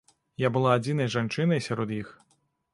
[0.43, 2.13] Я была адзінай жанчынай сярод іх.